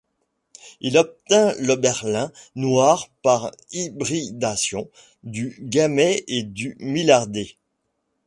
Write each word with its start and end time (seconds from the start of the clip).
Il 0.79 0.97
obtint 0.97 1.53
l'oberlin 1.59 2.31
noir 2.55 3.07
par 3.21 3.51
hybridation 3.71 4.89
du 5.21 5.59
gamay 5.69 6.23
et 6.27 6.41
du 6.41 6.75
millardet. 6.79 7.55